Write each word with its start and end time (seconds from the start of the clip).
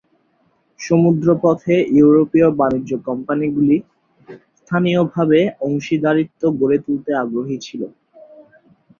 সমুদ্রপথে 0.79 1.75
ইউরোপীয় 1.97 2.49
বাণিজ্য 2.59 2.91
কোম্পানিগুলি 3.07 3.75
স্থানীয়ভাবে 4.59 5.39
অংশীদারিত্ব 5.67 6.41
গড়ে 6.59 6.77
তুলতে 6.85 7.11
আগ্রহী 7.23 7.57
ছিল। 7.65 7.81